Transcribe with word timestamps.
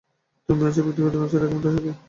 তুমি 0.49 0.61
আজ 0.67 0.75
এই 0.77 0.83
ব্যাক্তিগত 0.85 1.13
কনসার্টের 1.13 1.47
একমাত্র 1.47 1.67
স্বাক্ষী। 1.67 1.91